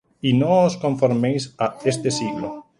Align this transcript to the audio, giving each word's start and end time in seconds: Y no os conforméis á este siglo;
Y 0.27 0.31
no 0.39 0.49
os 0.67 0.73
conforméis 0.83 1.43
á 1.63 1.67
este 1.91 2.09
siglo; 2.19 2.49